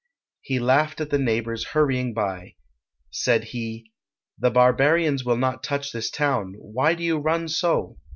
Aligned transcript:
He 0.41 0.57
laughed 0.57 0.99
at 0.99 1.11
the 1.11 1.19
neighbours 1.19 1.63
hurrying 1.63 2.11
by. 2.15 2.55
Said 3.11 3.43
he, 3.53 3.91
"The 4.39 4.49
barbarians 4.49 5.23
will 5.23 5.37
not 5.37 5.61
touch 5.61 5.91
this 5.91 6.09
town; 6.09 6.55
why 6.57 6.95
do 6.95 7.03
you 7.03 7.19
run 7.19 7.47
so?" 7.47 7.99